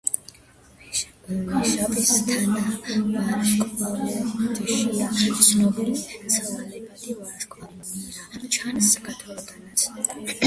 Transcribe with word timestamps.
ვეშაპის 1.55 2.07
თანავარსკვლავედშია 2.29 5.09
ცნობილი 5.49 5.93
ცვალებადი 5.97 7.13
ვარსკვლავი 7.19 7.77
მირა; 7.83 8.41
ჩანს 8.57 8.89
საქართველოდანაც. 8.97 9.85